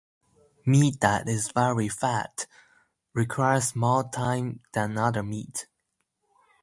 [0.65, 2.47] Meat that is very fat
[3.13, 5.67] requires more time than other meat.